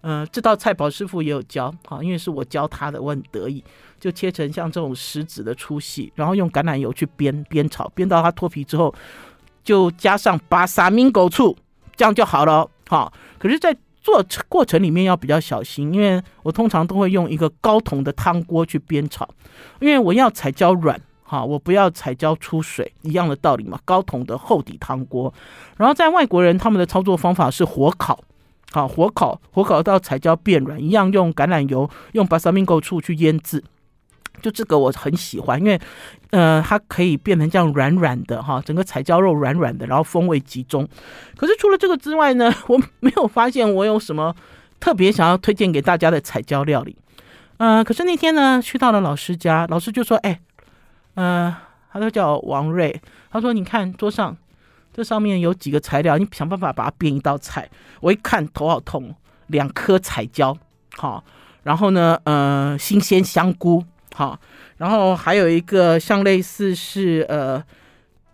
[0.00, 3.62] 呃，这道菜宝师傅也有教啊，因为是我教他的，我很得意，
[3.98, 8.94] 就切成像这种食指的粗细，然后用橄榄油去煸煸炒，煸到它脱皮之后，
[9.64, 11.56] 就加上巴萨米狗醋，
[11.96, 13.12] 这样就好了哈。
[13.38, 19.28] 可是，在做过程里面要比较小心，因为我通常都会用一个高筒的汤锅去煸炒，
[19.80, 20.98] 因为我要彩椒软。
[21.30, 23.78] 好，我不要彩椒出水，一样的道理嘛。
[23.84, 25.32] 高筒的厚底汤锅，
[25.76, 28.18] 然后在外国人他们的操作方法是火烤，
[28.72, 33.62] 好，火烤，火烤到彩椒变软，一样用橄榄油、用巴萨米狗醋去腌制，
[34.40, 35.78] 就这个我很喜欢，因为
[36.30, 40.88] 呃，它可以变成这样软软的哈，整个彩椒肉软软的，然后风味集中。
[41.36, 44.34] 可是除了这个之外呢， 我没有发现我有什么
[44.80, 46.96] 特别想要推荐给大家的彩椒料理。
[47.58, 50.40] 呃，可是那天呢，去到了老师家，老师就说：“哎，
[51.18, 51.56] 呃，
[51.92, 53.00] 他都叫王瑞，
[53.30, 54.36] 他说你看桌上
[54.92, 57.68] 这上面有几个材料，你想办法把它变一道菜。”
[58.00, 59.14] 我一看头好痛，
[59.48, 60.56] 两颗彩椒，
[60.96, 61.24] 好，
[61.64, 63.84] 然后呢，呃，新鲜香菇。
[64.14, 64.38] 好，
[64.78, 67.62] 然后还有一个像类似是呃，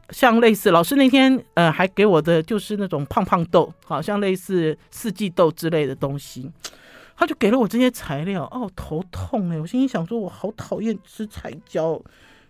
[0.08, 6.50] 像类似老师那天呃还给我的就是那种胖胖豆，好像类似四季豆之类的东西，
[7.16, 9.58] 他就给了我这些材料，哦，头痛哎！
[9.58, 12.00] 我心里想说，我好讨厌吃彩椒，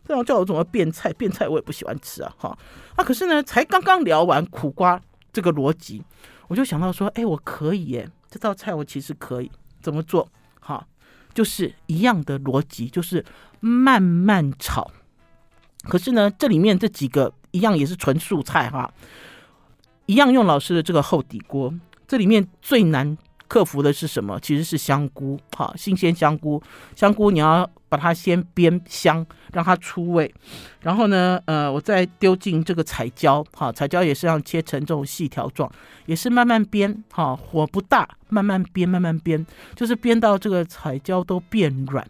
[0.06, 1.12] 这样叫我怎么变菜？
[1.14, 2.58] 变菜我也不喜欢吃啊，哈
[2.96, 3.04] 啊！
[3.04, 5.00] 可是呢，才刚刚聊完苦瓜
[5.32, 6.02] 这个逻辑，
[6.48, 10.28] 我就想到说，哎，我可以耶，这道菜我其实可以怎么做？
[10.60, 10.86] 哈。
[11.32, 13.24] 就是一样的逻辑，就是
[13.58, 14.88] 慢慢炒。
[15.82, 18.94] 可是呢，这里面这几个一样也是纯素菜哈，
[20.06, 21.74] 一样用老师的这个厚底锅。
[22.06, 23.18] 这里面最难
[23.54, 24.36] 克服的是什么？
[24.40, 26.60] 其实是香菇，哈，新鲜香菇。
[26.96, 30.34] 香菇你要把它先煸香，让它出味。
[30.80, 35.70] 然后呢，呃，我再丢进这个彩椒，哈，彩椒也是要切成这种细条状，
[36.06, 42.04] 也是慢慢煸，哈，火不大，慢慢煸，慢慢煸，就是煸到这个彩椒都变软。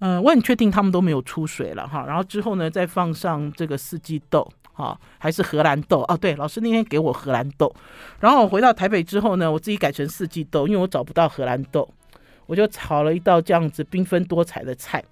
[0.00, 2.04] 嗯、我很确定他们都没有出水了，哈。
[2.04, 4.50] 然后之后呢，再放上这个四季豆。
[4.74, 6.16] 好，还是荷兰豆哦。
[6.16, 7.72] 对，老师那天给我荷兰豆，
[8.20, 11.88] 然后我回到台北之后呢，我自己改成四季豆，因为我找不到荷兰豆，
[12.46, 15.04] 我就炒了一道这样子缤纷多彩的菜。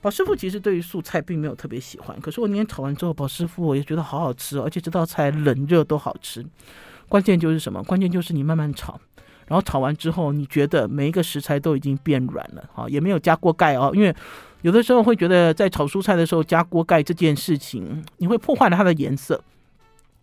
[0.00, 6.44] 宝师傅其实对于素菜并没有特别喜欢，可是我那天炒完之后，宝师傅我也觉得好好吃，而且这道菜冷热都好吃。
[7.08, 7.82] 关键就是什么？
[7.84, 8.98] 关键就是你慢慢炒，
[9.46, 14.14] 然后炒完之后，你觉得每一个食材都已经变软了，好，也没有加锅盖哦，因为。
[14.62, 19.42] 有的时候会觉得在炒蔬菜的时候加锅盖这件事情，你会破坏了它的颜色，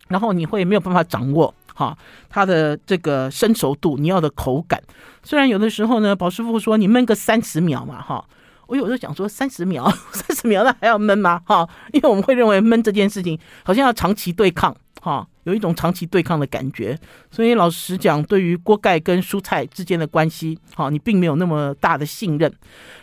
[0.08, 1.96] 然后你会没有办法掌握哈
[2.28, 4.82] 它的这个生熟度，你要的口感。
[5.22, 8.24] 虽然有的时候呢，宝师傅说你焖个三十秒嘛哈，
[8.70, 11.42] 我有时候讲说三十秒， 三十秒那还要焖吗？
[11.44, 15.26] 哈，因为我们会认为焖这件事情好像要长期对抗哈。
[15.44, 16.96] 有一种长期对抗的感觉，
[17.30, 22.52] 所以老实讲，对于锅盖跟蔬菜之间的关系，哈，你并没有那么大的信任。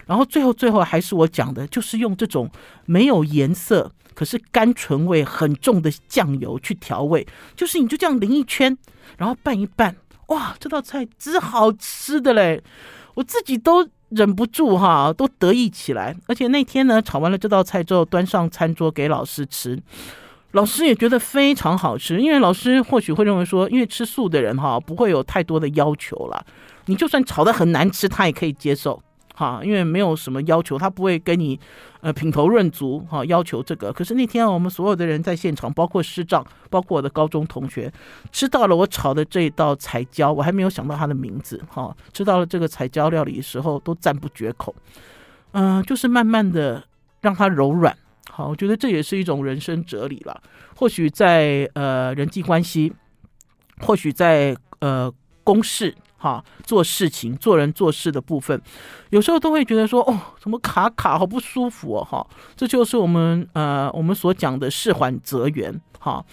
[0.05, 2.49] 然后最后最后还是我讲的，就是用这种
[2.85, 8.77] 没有颜色，可是甘醇味很重的酱油去调味，就是你就这样淋一圈，
[9.17, 9.93] 然后拌一拌，
[10.27, 12.63] 哇，这道菜之好吃的嘞，
[13.15, 16.15] 我自己都忍不住哈，都得意起来。
[16.27, 19.81] 而且那天呢，炒完了这道菜之后，端上餐桌给老师吃。
[20.51, 26.45] 老师也觉得非常好吃，因为老师或许会认为说，因为吃素的人哈不会有太多的要求了，
[26.85, 29.01] 你就算炒的很难吃，他也可以接受
[29.37, 31.59] 哈，因为没有什么要求，他不会跟你
[32.01, 33.93] 呃品头论足哈要求这个。
[33.93, 37.93] 可是那天我们所有的人在现场，包括师长，包括我的高中同学，
[38.31, 44.73] 吃到了我炒的这一道彩椒，我还没有想到它的名字哈，吃到了这个彩椒料理的时候都赞不绝口，
[45.51, 46.83] 嗯、就是慢慢的
[47.21, 47.95] 让它柔软。
[48.31, 50.41] 好，我觉得这也是一种人生哲理了。
[50.75, 52.91] 或许在呃人际关系，
[53.81, 55.93] 或许在呃公事
[56.27, 58.61] 啊，做事情、做人做事的部分，
[59.11, 66.23] 有时候都会觉得说，哦，怎么卡卡，好不舒服哦，哈，这就是我们呃我们所讲的事缓则圆，哈。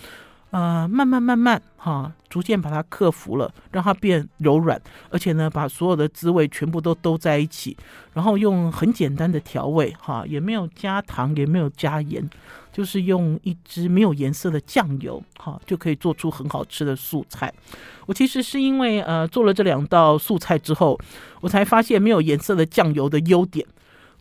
[0.54, 7.76] 呃，慢慢慢慢哈，逐渐把它克服了，让它变柔软，而且呢，把所有的滋味全部都兜在一起，
[8.12, 12.30] 然后用很简单的调味哈，也没有加糖，也没有加盐，
[12.72, 17.52] 就是用一支没有颜色的酱油哈，就可以做出很好吃的素菜。
[18.06, 20.96] 我其实是因为呃做了这两道素菜之后，
[21.40, 23.66] 我才发现没有颜色的酱油的优点。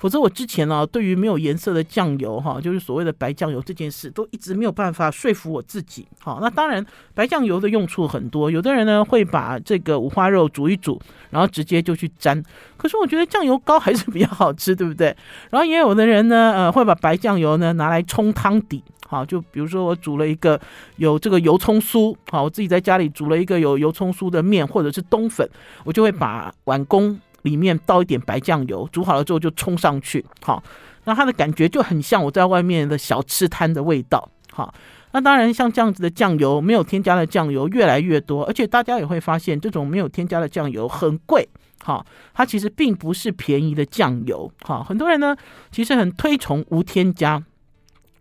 [0.04, 6.06] 否则我之前呢、对于没有颜色的酱油哈，就是所谓的白酱油这件事，都一直没有办法说服我自己。
[6.20, 12.44] 好，那当然白酱油的用处很多，有的人呢会把这个五花肉煮一煮，然后直接就去沾。
[12.76, 15.16] 可是我觉得酱油膏还是比较好吃，对不对？
[15.52, 18.84] 然后也有的人呢，呃，会把白酱油呢拿来冲汤底。
[19.08, 20.60] 好，就比如说我煮了一个
[20.98, 25.50] 有这个油葱酥，好，我自己在家里煮了一个有油葱酥的面或者是冬粉，
[25.86, 27.18] 我就会把碗公。
[27.44, 30.62] 里面倒一点白酱油，煮好了之后就冲上去，好，
[31.06, 34.74] 那它的感觉就很像我在外面的小吃摊的味道，好，
[35.12, 41.48] 那当然像这样子的酱油，没有添加的酱油越来越多，而且大家也会发现，这种没有添加的酱油很贵，
[41.84, 45.36] 好，它其实并不是便宜的酱油，好，很多人呢
[45.72, 47.44] 其实很推崇无添加，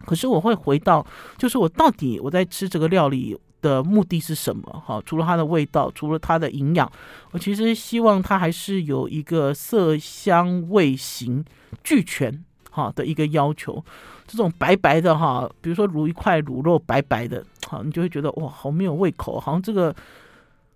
[0.04, 1.06] 可是我会回到，
[1.38, 3.38] 就是我到底我在吃这个料理。
[3.62, 4.82] 的目的是什么？
[4.86, 6.90] 哈，除了它的味道，除了它的营养，
[7.30, 11.42] 我其实希望它还是有一个色香味形
[11.82, 13.82] 俱全，哈的一个要求。
[14.26, 19.94] 这种白白的哈，比如说卤一块卤肉白白的，好，你就会觉得哇，好没有胃口，好像这个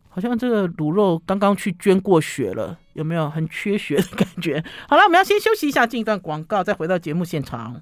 [0.08, 4.62] 好像这个卤肉刚刚去捐过血了，有没有很缺血的感觉？
[4.88, 7.80] 好了，我们要先休息一下，进一段广告，再回到节目现场。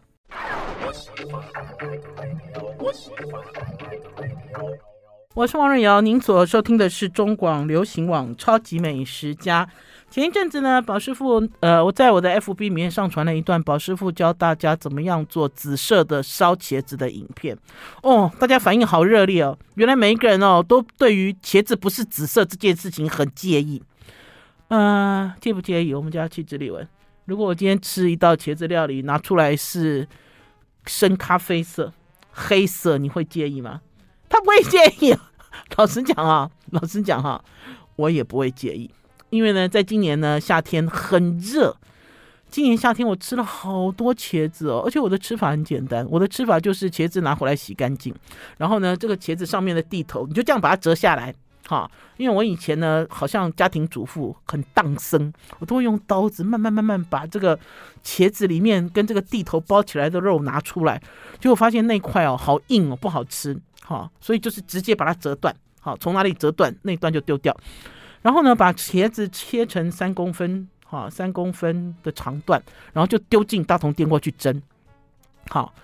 [5.35, 9.67] 我是王瑞瑶，您所收听的是中广流行网《超级美食家》。
[10.09, 17.59] 前一阵子呢，宝师傅，呃，我在我的 FB 里面上传了一段宝师傅教大家怎么样做紫色的烧茄子的影片。
[18.05, 19.59] 哦，大家反应好热烈哦！
[19.75, 23.83] 原来每一个人哦，都对于茄子不是紫色这件事情很介意。
[24.69, 25.93] 嗯、介不介意？
[25.93, 26.87] 我们家气质丽文，
[27.25, 30.07] 如果我今天吃一道茄子料理，拿出来是
[30.87, 31.93] 深咖啡色、
[32.31, 33.81] 黑色，你会介意吗？
[34.35, 35.17] 他不会介意。
[35.77, 37.41] 老实讲啊，老实讲哈、
[37.95, 38.91] 我也不会介意。
[39.31, 41.77] 因为呢，在今年呢，夏天很热。
[42.51, 48.13] 今年夏天我吃了好多茄子哦，而且我的吃法很简单，我的吃法就是茄子拿回来洗干净，
[48.59, 51.33] 然后呢，这个茄子上面的地头，你就这样把它折下来，
[51.67, 51.91] 哈。
[52.17, 57.59] 因为我以前呢，好像家庭主妇很当生，我都会用刀子慢慢慢慢把这个
[58.05, 61.03] 茄子里面跟这个蒂头包起来的肉拿出来，
[61.41, 67.57] 结果发现那块哦好硬哦，不好吃，哈，所以就是直接把它折断，好，从哪里折断那段就丢掉。
[68.23, 74.63] 然后呢，把茄子切成三公分，哈，三公分的长段，然后就丢进大同电锅去蒸，
[75.51, 75.75] 好，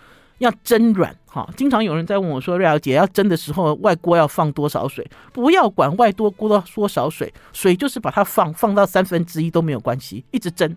[0.40, 1.48] 要蒸软，哈。
[1.56, 10.76] 经常有人在问我说：“瑞瑶姐，要蒸的时候，外锅要放多少水？”不要管外多锅多少水，水就是把它放放到三分之一都没有关系，一直蒸，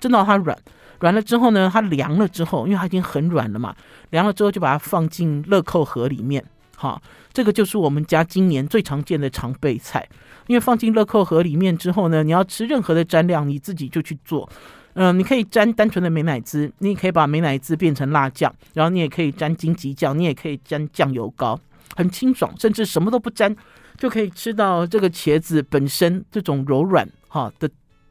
[0.00, 0.58] 蒸到它软，
[1.00, 3.74] 软了之后呢，它凉了之后，因为它已经很软了嘛，
[4.10, 6.44] 凉了之后就把它放进乐扣盒里面，
[6.76, 7.00] 哈，
[7.32, 10.08] 这个就是我们家今年最常见的常备菜。
[10.48, 14.48] 因为放进乐扣盒里面之后呢，你要吃任何的蘸料，你自己就去做。
[14.94, 21.58] 嗯、你可以沾单纯的美乃滋，你也可以把美乃滋变成辣酱，然后你也可以沾荆棘酱，你也可以沾酱油膏，
[21.96, 22.52] 很清爽。
[22.58, 23.56] 甚至什么都不沾，
[23.96, 27.68] 就可以吃到这个茄子本身这种柔软哈的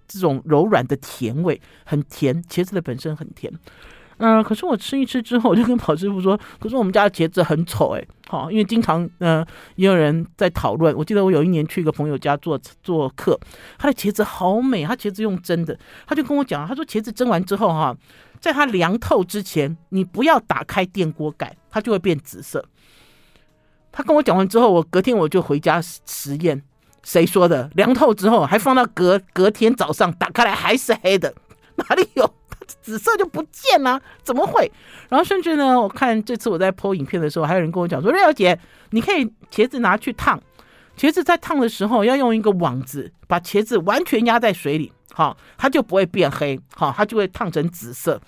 [0.08, 2.44] 这种柔软的甜味，很甜。
[2.44, 3.54] 茄子的本身很甜。
[4.24, 9.44] 嗯、可是我吃一吃之后，我就跟跑师傅说：“可是我们家的茄子很丑，哎，好，因为经常嗯、
[9.78, 10.96] 也有人在讨论。
[10.96, 13.40] 我记得我有一年去一个朋友家做做客，
[13.80, 17.98] 他的茄子好美，他茄子用蒸的，他就跟我讲，他说茄子蒸完之后哈，
[18.40, 22.64] 在它凉透之前，你不要打开电锅盖，它就会变紫色。
[23.92, 26.62] 他跟我讲完之后，我隔天我就回家实验，
[27.02, 27.72] 谁说的？
[27.74, 31.34] 凉透之后还放到隔隔天早上打开来还是黑的，
[31.76, 32.32] 哪里有？”
[32.82, 34.72] 紫色就不见了，怎么会？
[35.10, 38.58] 然后甚至呢，我看这次我在播影片的时候，还有人跟我讲说：“瑞瑶姐，
[38.92, 40.42] 你可以茄子拿去烫，
[40.98, 48.22] 茄子在烫的时候要用一个网子把茄子完全压在水里，好，它就不会变黑，好，它就会烫成紫色。”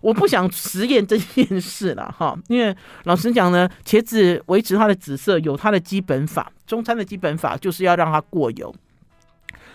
[0.00, 8.72] 我不想实验这件事了，哈，因为老实讲呢，茄子维持它的紫色有它的基本法，中餐的基本法就是要让它过油。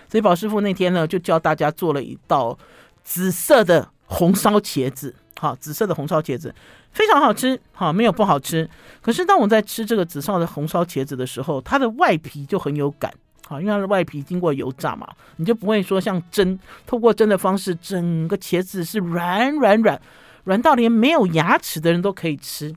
[0.08, 2.58] 所以宝师傅那天呢，就教大家做了一道
[3.04, 3.90] 紫色的。
[4.06, 6.54] 红烧茄子，好，紫色的红烧茄子
[6.92, 8.70] 非常好吃，好，没有不好吃。
[9.02, 13.12] 可是当我在吃这个紫色的红烧茄子的时候，它的外皮就很有感，
[13.48, 20.00] 好，因为它的外皮经过油炸嘛，你就不会说像蒸，透过蒸的方式，整个茄子是软软软，
[20.44, 22.74] 软到连没有牙齿的人都可以吃。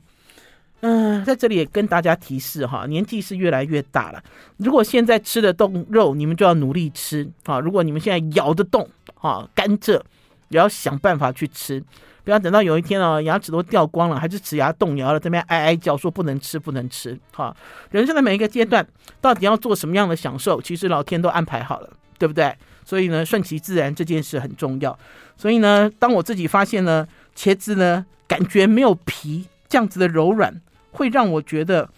[0.80, 4.22] 嗯，在这里也跟大家提示哈，年纪是越来越大了，
[4.56, 8.88] 如果现在吃得动肉，你们就要努力吃啊；如果你们现在咬得动
[9.20, 10.00] 啊，甘蔗。
[10.48, 11.82] 也要想办法去吃，
[12.24, 17.18] 不要等到有一天哦，牙齿都掉光了，还是齿牙动摇了，这边哀哀叫说不能吃，不能吃。
[17.32, 17.54] 哈，
[17.90, 18.86] 人生的每一个阶段，
[19.20, 22.56] 到底要做什么样的享受，其实老天都安排好了，对不对？
[22.84, 24.96] 所以呢，顺其自然这件事很重要。
[25.36, 27.06] 所以呢，当我自己发现呢，
[27.36, 30.60] 茄子呢，感觉没有皮这样子的柔软，
[30.92, 31.90] 会让我觉得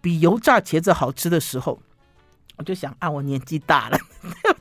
[0.00, 1.80] 比油炸茄子好吃的时候。
[2.56, 3.98] 我就想啊，我年纪大了，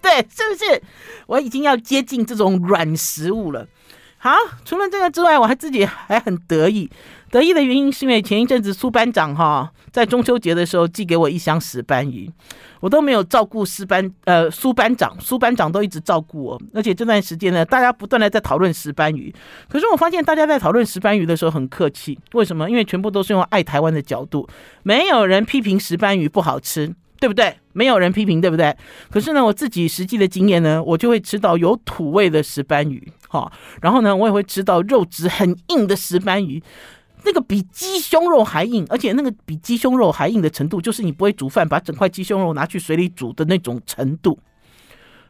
[0.03, 0.17] 对？
[0.29, 0.81] 是不是？
[1.27, 3.67] 我已经要接近这种软食物了。
[4.17, 4.35] 好，
[4.65, 6.89] 除了这个之外，我还自己还很得意。
[7.31, 12.29] 得意的原因是因为前一阵子苏班长哈，在中秋节的时候寄给我一箱石斑鱼，
[12.81, 16.61] 我都没有照顾石斑，呃，苏班长，苏班长都一直照顾我。
[16.73, 19.33] 而且这段时间呢，大家不断的在讨论石斑鱼，
[19.69, 22.69] 可是我发现大家在讨论石斑鱼的时候很客气，为什么？
[22.69, 24.47] 因为全部都是用爱台湾的角度，
[24.83, 26.93] 没有人批评石斑鱼不好吃。
[27.21, 27.55] 对不对？
[27.71, 28.75] 没有人批评，对不对？
[29.11, 33.49] 可是呢，我自己实际的经验呢，我就会吃到有土味的石斑鱼，哈。
[33.79, 36.61] 然后呢，我也会吃到肉质很硬的石斑鱼，
[37.23, 44.39] 那个比鸡胸肉还硬，而且那个比鸡胸肉还硬的程度，就是你不会煮饭，把整块鸡胸肉拿去水里煮的那种程度。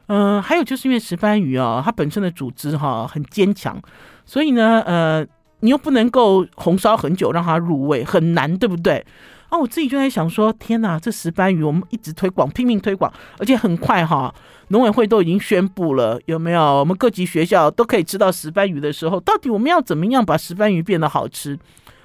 [0.07, 3.77] 嗯、还有就是因为石斑鱼啊，它本身的组织哈很坚强，
[4.25, 5.27] 所以呢，呃，
[5.59, 9.05] 你又不能够红烧很久让它入味，很难，对不对？
[9.51, 14.33] 啊，我自己就在想说，天哪，这石斑鱼我们一直推广，拼命推广，而且很快哈，
[14.69, 16.61] 农委会都已经宣布了，有没有？
[16.61, 21.59] 我们各级学校都可以吃到石斑鱼的时候，到底我们要怎么样把石斑鱼变得好吃，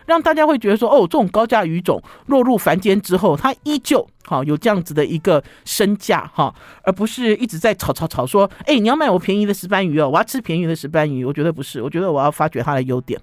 [0.07, 13.21] 让大家会觉得说，哦，这种高价鱼种落入凡间之后，它依旧好有这样子的一个身价哈，而不是一直在吵吵吵说，哎，你要买我便宜的石斑鱼哦，我要吃便宜的石斑鱼，我觉得不是，我觉得我要发掘它的优点。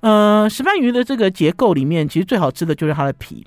[0.00, 3.46] 嗯，石斑鱼的这个结构里面，其实最好吃的就是它的皮。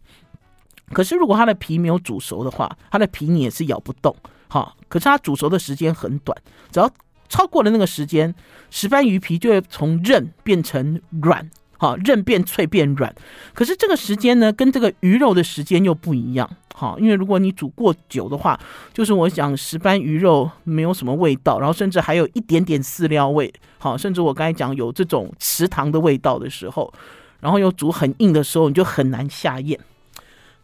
[0.93, 4.13] 可是如果它的皮没有煮熟的话，它的皮你也是咬不动。
[4.49, 6.37] 好，可是它煮熟的时间很短，
[6.69, 6.91] 只要
[7.29, 8.35] 超过了那个时间，
[8.69, 11.49] 石斑鱼皮就会从韧变成软。
[11.81, 13.11] 好，韧变脆变软。
[13.55, 16.47] 可是这个时间呢，跟这个鱼肉的时间又不一样。
[16.75, 18.59] 好，因为如果你煮过久的话，
[18.93, 23.51] 就是我讲石斑鱼肉没有什么味道，然后甚至还有一点点饲料味。
[23.79, 26.93] 好，甚至我刚才讲有这种池塘的味道的时候，
[27.39, 29.79] 然后又煮很硬的时候，你就很难下咽。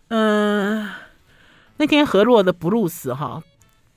[0.09, 0.88] 嗯、
[1.78, 3.41] 那天河洛的布鲁斯哈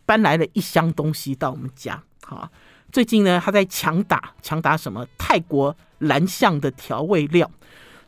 [0.06, 2.02] 搬来了一箱东西到我们家。
[2.22, 2.50] 哈，
[2.90, 7.50] 最近呢，他在强打强打什么泰国蓝象的调味料。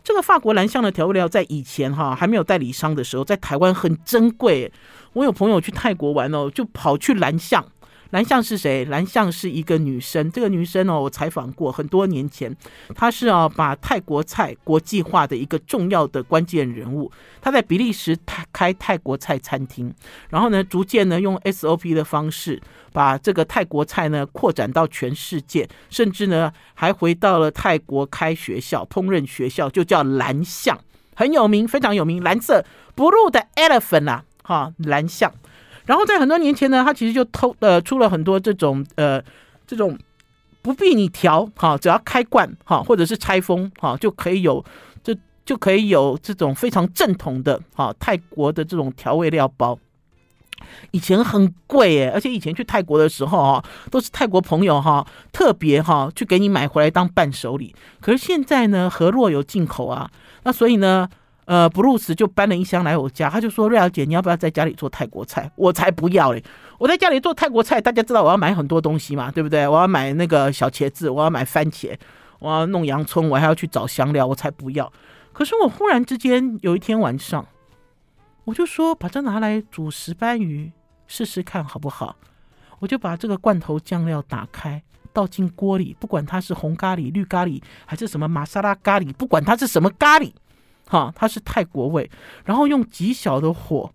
[0.05, 4.71] 这个法国蓝象的调味料在以前哈还没有代理商的时候，在台湾很珍贵。
[5.13, 7.65] 我有朋友去泰国玩哦，就跑去蓝象。
[8.13, 8.85] 蓝象是谁？
[8.85, 10.31] 蓝象是一个女生。
[10.31, 12.55] 这个女生哦，我采访过很多年前，
[12.95, 17.11] 她是啊把泰国菜国际化的一个重要的关键人物。
[17.41, 19.91] 她在比利时开开泰国菜餐厅，
[20.29, 22.61] 然后呢，逐渐呢用 SOP 的方式
[22.93, 30.79] 把这个泰国菜呢扩展到全世界，甚至呢还回到了泰国开学校烹饪学校，就叫蓝象，
[31.17, 32.63] 很有名，非常有名，蓝色
[32.95, 35.33] blue 的 elephant 啊，哈，蓝象。
[35.85, 39.23] 然后在很多年前呢，他其实就偷呃出了很多这种呃
[39.67, 39.99] 这种
[40.63, 44.65] 不必你调哈，只要开罐哈或者是拆封哈就可以有
[45.03, 45.13] 就
[45.45, 49.79] 就可以有这种非常正统的哈泰国的这种调味料包。
[50.93, 57.75] 以前很贵诶，而且以前去泰国的时候哈都是泰国朋友哈特别哈去给你买回来当伴手礼。
[58.01, 60.11] 可是现在呢，河洛有进口啊，
[60.45, 61.09] 那所以呢。
[61.53, 66.43] 呃，布鲁斯就搬了一箱来我家，他就说：“瑞肴姐，你要不要在家里做泰国菜？”我才不要嘞！
[66.79, 69.69] 我在家里做泰国菜，大家知道我要买很多东西嘛，对不对？
[69.69, 71.95] 我要买那个小茄子，我要买番茄，
[72.39, 74.91] 我要弄洋葱，我还要去找香料，我才不要。
[75.35, 77.47] 可是我忽然之间有一天晚上，
[78.47, 80.73] 我就说把这拿来煮石斑鱼
[81.07, 82.17] 试试看好不好？
[82.79, 84.83] 我就把这个罐头酱料打开，
[85.13, 90.33] 倒进锅里，不管它是红咖喱、绿咖喱还是什么玛莎拉咖喱，不管它是什么咖喱。
[90.93, 92.11] 哈，它是泰国味，
[92.45, 93.91] 然后用极小的火，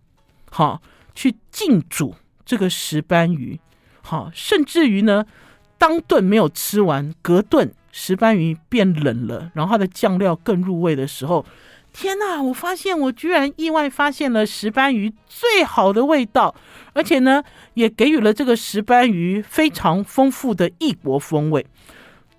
[0.49, 0.81] 哈，
[1.13, 3.59] 去浸煮这个石斑鱼，
[4.01, 5.23] 哈，甚至于呢，
[5.77, 11.45] 当顿没有吃完，隔顿石斑鱼变冷了，然后它的酱料更入味的时候，
[11.93, 12.41] 天哪！
[12.41, 16.55] 我发现我居然意外发现了石斑鱼最好的味道，
[16.93, 17.43] 而且呢，
[17.75, 21.63] 也给予了这个石斑鱼非常丰富的异国风味。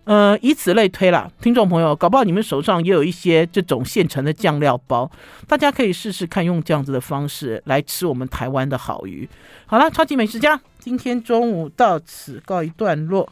[0.09, 5.11] 呃，以此类推啦，听众朋友，搞不好你们手上也有一些这种现成的酱料包，
[5.47, 9.29] 大家可以试试看，用这样子的方式来吃我们台湾的好鱼。
[9.67, 13.31] 好了，超级美食家，今天中午到此告一段落。